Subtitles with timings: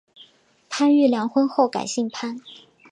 [0.67, 2.41] 潘玉良婚后改姓潘。